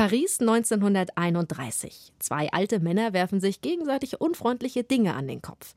[0.00, 2.14] Paris 1931.
[2.20, 5.74] Zwei alte Männer werfen sich gegenseitig unfreundliche Dinge an den Kopf.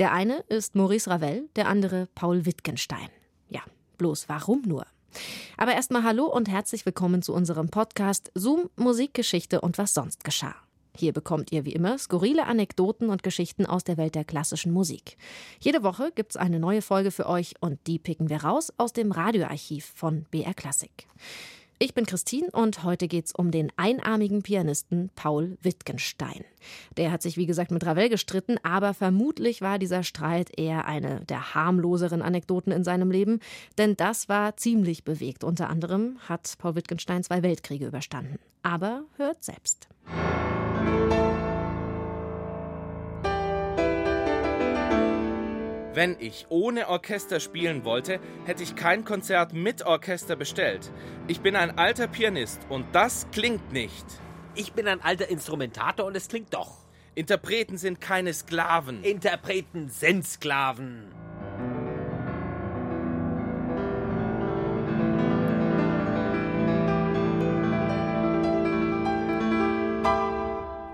[0.00, 3.08] Der eine ist Maurice Ravel, der andere Paul Wittgenstein.
[3.48, 3.60] Ja,
[3.96, 4.86] bloß warum nur?
[5.56, 10.56] Aber erstmal hallo und herzlich willkommen zu unserem Podcast Zoom, Musikgeschichte und was sonst geschah.
[10.96, 15.16] Hier bekommt ihr wie immer skurrile Anekdoten und Geschichten aus der Welt der klassischen Musik.
[15.60, 19.12] Jede Woche gibt's eine neue Folge für euch und die picken wir raus aus dem
[19.12, 21.06] Radioarchiv von BR Classic.
[21.82, 26.44] Ich bin Christine und heute geht's um den einarmigen Pianisten Paul Wittgenstein.
[26.98, 31.24] Der hat sich, wie gesagt, mit Ravel gestritten, aber vermutlich war dieser Streit eher eine
[31.24, 33.40] der harmloseren Anekdoten in seinem Leben,
[33.78, 35.42] denn das war ziemlich bewegt.
[35.42, 38.38] Unter anderem hat Paul Wittgenstein zwei Weltkriege überstanden.
[38.62, 39.88] Aber hört selbst.
[45.92, 50.92] Wenn ich ohne Orchester spielen wollte, hätte ich kein Konzert mit Orchester bestellt.
[51.26, 54.06] Ich bin ein alter Pianist und das klingt nicht.
[54.54, 56.86] Ich bin ein alter Instrumentator und es klingt doch.
[57.16, 59.02] Interpreten sind keine Sklaven.
[59.02, 61.12] Interpreten sind Sklaven.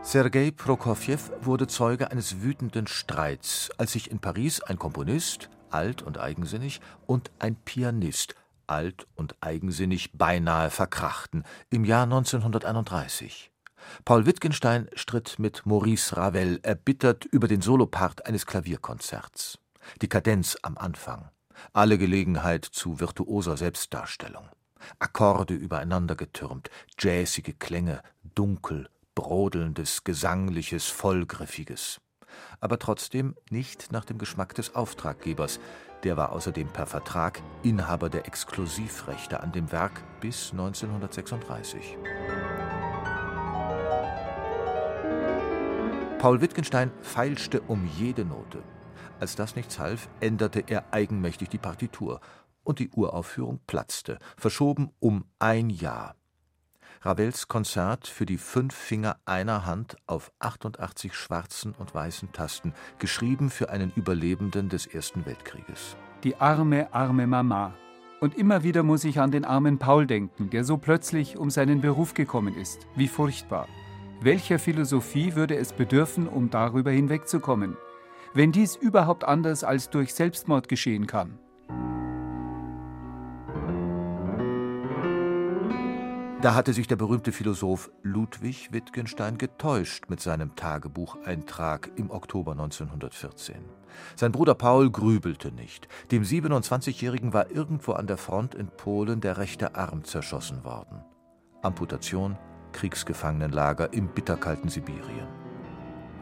[0.07, 6.19] Sergei Prokofjew wurde Zeuge eines wütenden Streits, als sich in Paris ein Komponist, alt und
[6.19, 8.37] eigensinnig, und ein Pianist,
[8.69, 13.51] alt und eigensinnig, beinahe verkrachten, im Jahr 1931.
[14.05, 19.59] Paul Wittgenstein stritt mit Maurice Ravel erbittert über den Solopart eines Klavierkonzerts.
[20.03, 21.31] Die Kadenz am Anfang,
[21.73, 24.49] alle Gelegenheit zu virtuoser Selbstdarstellung.
[25.01, 32.01] Akkorde übereinander getürmt, jazzige Klänge, dunkel, brodelndes, gesangliches, vollgriffiges.
[32.61, 35.59] Aber trotzdem nicht nach dem Geschmack des Auftraggebers.
[36.05, 41.97] Der war außerdem per Vertrag Inhaber der Exklusivrechte an dem Werk bis 1936.
[46.19, 48.63] Paul Wittgenstein feilschte um jede Note.
[49.19, 52.21] Als das nichts half, änderte er eigenmächtig die Partitur
[52.65, 56.15] und die Uraufführung platzte, verschoben um ein Jahr.
[57.07, 63.49] Ravels Konzert für die fünf Finger einer Hand auf 88 schwarzen und weißen Tasten, geschrieben
[63.49, 65.97] für einen Überlebenden des Ersten Weltkrieges.
[66.25, 67.75] Die arme, arme Mama.
[68.21, 71.81] Und immer wieder muss ich an den armen Paul denken, der so plötzlich um seinen
[71.81, 72.89] Beruf gekommen ist.
[72.97, 73.69] Wie furchtbar.
[74.21, 77.77] Welcher Philosophie würde es bedürfen, um darüber hinwegzukommen?
[78.35, 81.39] Wenn dies überhaupt anders als durch Selbstmord geschehen kann.
[86.43, 93.57] Da hatte sich der berühmte Philosoph Ludwig Wittgenstein getäuscht mit seinem Tagebucheintrag im Oktober 1914.
[94.17, 95.89] Sein Bruder Paul grübelte nicht.
[96.11, 101.03] Dem 27-Jährigen war irgendwo an der Front in Polen der rechte Arm zerschossen worden.
[101.63, 102.37] Amputation,
[102.73, 105.29] Kriegsgefangenenlager im bitterkalten Sibirien.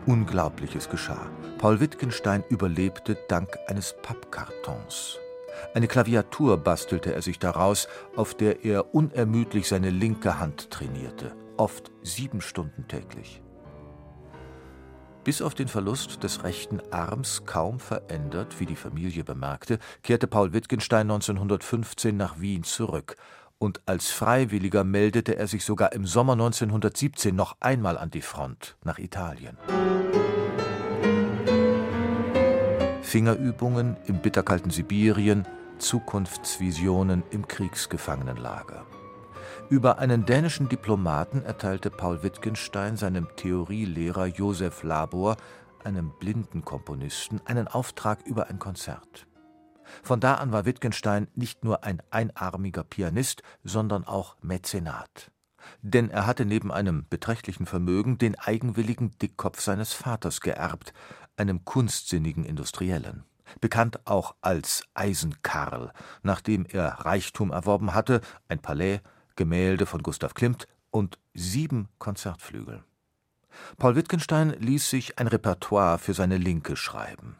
[0.06, 1.26] Unglaubliches geschah.
[1.58, 5.18] Paul Wittgenstein überlebte dank eines Pappkartons.
[5.74, 11.90] Eine Klaviatur bastelte er sich daraus, auf der er unermüdlich seine linke Hand trainierte, oft
[12.02, 13.42] sieben Stunden täglich.
[15.24, 20.52] Bis auf den Verlust des rechten Arms kaum verändert, wie die Familie bemerkte, kehrte Paul
[20.52, 23.16] Wittgenstein 1915 nach Wien zurück
[23.58, 28.76] und als Freiwilliger meldete er sich sogar im Sommer 1917 noch einmal an die Front
[28.84, 29.56] nach Italien.
[33.14, 35.46] Fingerübungen im bitterkalten Sibirien,
[35.78, 38.84] Zukunftsvisionen im Kriegsgefangenenlager.
[39.70, 45.36] Über einen dänischen Diplomaten erteilte Paul Wittgenstein seinem Theorielehrer Josef Labor,
[45.84, 49.28] einem blinden Komponisten, einen Auftrag über ein Konzert.
[50.02, 55.30] Von da an war Wittgenstein nicht nur ein einarmiger Pianist, sondern auch Mäzenat.
[55.82, 60.92] Denn er hatte neben einem beträchtlichen Vermögen den eigenwilligen Dickkopf seines Vaters geerbt,
[61.36, 63.24] einem kunstsinnigen Industriellen,
[63.60, 65.92] bekannt auch als Eisenkarl,
[66.22, 69.00] nachdem er Reichtum erworben hatte, ein Palais,
[69.36, 72.84] Gemälde von Gustav Klimt und sieben Konzertflügel.
[73.76, 77.36] Paul Wittgenstein ließ sich ein Repertoire für seine Linke schreiben.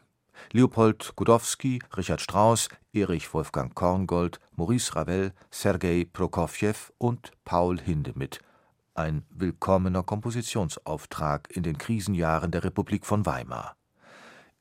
[0.51, 8.39] Leopold Godowsky, Richard Strauss, Erich Wolfgang Korngold, Maurice Ravel, Sergei Prokofjew und Paul Hindemith–
[8.95, 13.75] ein willkommener Kompositionsauftrag in den Krisenjahren der Republik von Weimar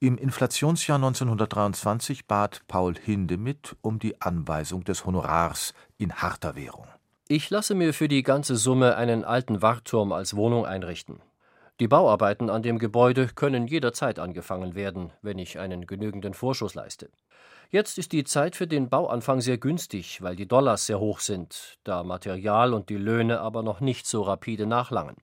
[0.04, 6.86] im Inflationsjahr 1923 bat Paul Hindemith um die Anweisung des Honorars in harter Währung.
[7.26, 11.20] Ich lasse mir für die ganze Summe einen alten Wartturm als Wohnung einrichten.
[11.80, 17.10] Die Bauarbeiten an dem Gebäude können jederzeit angefangen werden, wenn ich einen genügenden Vorschuss leiste.
[17.68, 21.78] Jetzt ist die Zeit für den Bauanfang sehr günstig, weil die Dollars sehr hoch sind,
[21.82, 25.16] da Material und die Löhne aber noch nicht so rapide nachlangen.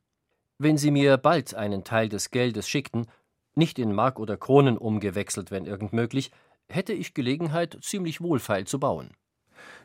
[0.57, 3.07] Wenn Sie mir bald einen Teil des Geldes schickten,
[3.55, 6.31] nicht in Mark oder Kronen umgewechselt, wenn irgend möglich,
[6.67, 9.11] hätte ich Gelegenheit, ziemlich wohlfeil zu bauen.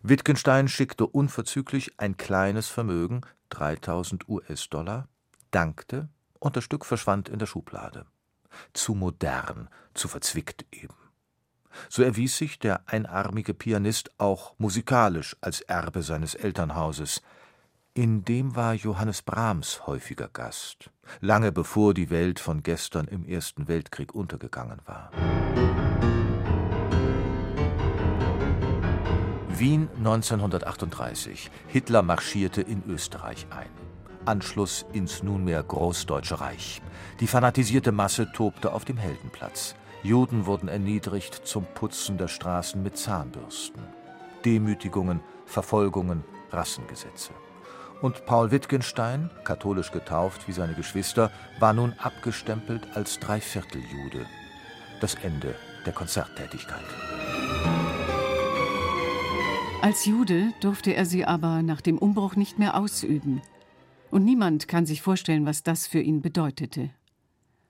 [0.03, 3.21] Wittgenstein schickte unverzüglich ein kleines Vermögen,
[3.51, 5.09] 3000 US-Dollar,
[5.53, 6.09] dankte
[6.47, 8.07] und das Stück verschwand in der Schublade.
[8.73, 10.95] Zu modern, zu verzwickt eben.
[11.91, 17.21] So erwies sich der einarmige Pianist auch musikalisch als Erbe seines Elternhauses.
[17.93, 20.91] In dem war Johannes Brahms häufiger Gast,
[21.21, 25.11] lange bevor die Welt von gestern im Ersten Weltkrieg untergegangen war.
[29.49, 31.51] Wien 1938.
[31.69, 33.86] Hitler marschierte in Österreich ein.
[34.27, 36.83] Anschluss ins nunmehr Großdeutsche Reich.
[37.21, 39.75] Die fanatisierte Masse tobte auf dem Heldenplatz.
[40.03, 43.83] Juden wurden erniedrigt zum Putzen der Straßen mit Zahnbürsten.
[44.45, 47.33] Demütigungen, Verfolgungen, Rassengesetze.
[48.03, 54.27] Und Paul Wittgenstein, katholisch getauft wie seine Geschwister, war nun abgestempelt als Dreivierteljude.
[55.01, 55.55] Das Ende
[55.87, 56.85] der Konzerttätigkeit.
[59.83, 63.41] Als Jude durfte er sie aber nach dem Umbruch nicht mehr ausüben.
[64.17, 66.89] Und niemand kann sich vorstellen, was das für ihn bedeutete.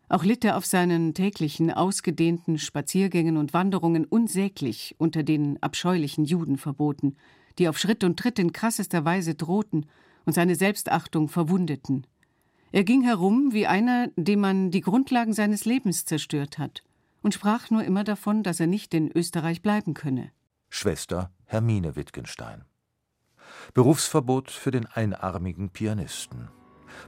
[0.08, 7.16] Auch litt er auf seinen täglichen, ausgedehnten Spaziergängen und Wanderungen unsäglich unter den abscheulichen Judenverboten,
[7.58, 9.86] die auf Schritt und Tritt in krassester Weise drohten
[10.24, 12.06] und seine Selbstachtung verwundeten.
[12.70, 16.84] Er ging herum wie einer, dem man die Grundlagen seines Lebens zerstört hat,
[17.22, 20.30] und sprach nur immer davon, dass er nicht in Österreich bleiben könne.
[20.68, 22.62] Schwester Hermine Wittgenstein.
[23.74, 26.48] Berufsverbot für den einarmigen Pianisten.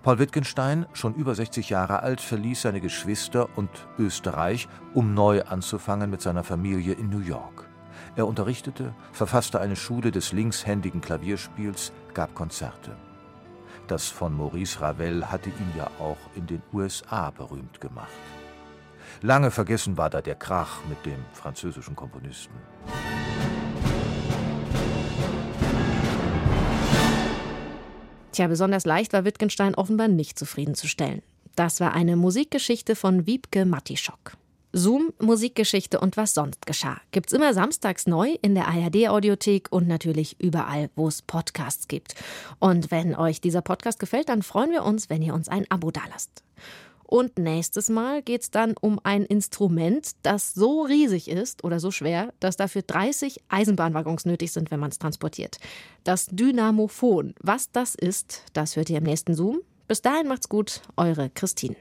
[0.03, 6.11] Paul Wittgenstein, schon über 60 Jahre alt, verließ seine Geschwister und Österreich, um neu anzufangen
[6.11, 7.69] mit seiner Familie in New York.
[8.17, 12.97] Er unterrichtete, verfasste eine Schule des linkshändigen Klavierspiels, gab Konzerte.
[13.87, 18.09] Das von Maurice Ravel hatte ihn ja auch in den USA berühmt gemacht.
[19.23, 22.55] Lange vergessen war da der Krach mit dem französischen Komponisten.
[28.39, 31.23] Tja, besonders leicht war Wittgenstein offenbar nicht zufriedenzustellen.
[31.57, 34.35] Das war eine Musikgeschichte von Wiebke Mattischock.
[34.73, 37.01] Zoom, Musikgeschichte und was sonst geschah.
[37.11, 42.15] Gibt's immer samstags neu in der ARD-Audiothek und natürlich überall, wo es Podcasts gibt.
[42.61, 45.91] Und wenn euch dieser Podcast gefällt, dann freuen wir uns, wenn ihr uns ein Abo
[45.91, 46.45] dalasst.
[47.11, 51.91] Und nächstes Mal geht es dann um ein Instrument, das so riesig ist oder so
[51.91, 55.57] schwer, dass dafür 30 Eisenbahnwaggons nötig sind, wenn man es transportiert.
[56.05, 57.35] Das Dynamophon.
[57.41, 59.61] Was das ist, das hört ihr im nächsten Zoom.
[59.87, 61.77] Bis dahin macht's gut, eure Christine.